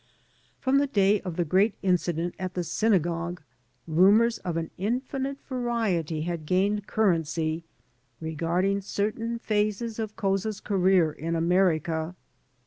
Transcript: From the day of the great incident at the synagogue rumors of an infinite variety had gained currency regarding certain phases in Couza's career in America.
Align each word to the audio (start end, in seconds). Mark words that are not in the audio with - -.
From 0.59 0.79
the 0.79 0.87
day 0.87 1.21
of 1.21 1.35
the 1.35 1.45
great 1.45 1.75
incident 1.83 2.33
at 2.39 2.55
the 2.55 2.63
synagogue 2.63 3.43
rumors 3.85 4.39
of 4.39 4.57
an 4.57 4.71
infinite 4.75 5.37
variety 5.47 6.23
had 6.23 6.47
gained 6.47 6.87
currency 6.87 7.65
regarding 8.19 8.81
certain 8.81 9.37
phases 9.37 9.99
in 9.99 10.07
Couza's 10.07 10.59
career 10.59 11.11
in 11.11 11.35
America. 11.35 12.15